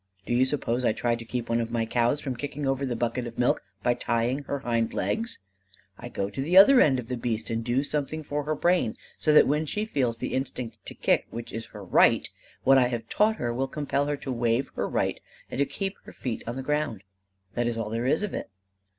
Do 0.25 0.33
you 0.33 0.45
suppose 0.45 0.83
I 0.83 0.93
try 0.93 1.13
to 1.13 1.23
keep 1.23 1.47
one 1.47 1.61
of 1.61 1.69
my 1.69 1.85
cows 1.85 2.19
from 2.21 2.35
kicking 2.35 2.65
over 2.65 2.87
the 2.87 2.95
bucket 2.95 3.27
of 3.27 3.37
milk 3.37 3.61
by 3.83 3.93
tying 3.93 4.39
her 4.45 4.57
hind 4.61 4.95
legs? 4.95 5.37
I 5.95 6.09
go 6.09 6.27
to 6.27 6.41
the 6.41 6.57
other 6.57 6.81
end 6.81 6.97
of 6.97 7.07
the 7.07 7.15
beast 7.15 7.51
and 7.51 7.63
do 7.63 7.83
something 7.83 8.23
for 8.23 8.41
her 8.45 8.55
brain 8.55 8.97
so 9.19 9.31
that 9.31 9.45
when 9.47 9.67
she 9.67 9.85
feels 9.85 10.17
the 10.17 10.33
instinct 10.33 10.83
to 10.87 10.95
kick 10.95 11.27
which 11.29 11.53
is 11.53 11.65
her 11.65 11.83
right, 11.83 12.27
what 12.63 12.79
I 12.79 12.87
have 12.87 13.09
taught 13.09 13.35
her 13.35 13.53
will 13.53 13.67
compel 13.67 14.07
her 14.07 14.17
to 14.17 14.31
waive 14.31 14.69
her 14.73 14.89
right 14.89 15.19
and 15.51 15.59
to 15.59 15.67
keep 15.67 15.95
her 16.05 16.13
feet 16.13 16.41
on 16.47 16.55
the 16.55 16.63
ground. 16.63 17.03
That 17.53 17.67
is 17.67 17.77
all 17.77 17.91
there 17.91 18.07
is 18.07 18.23
of 18.23 18.33
it." 18.33 18.49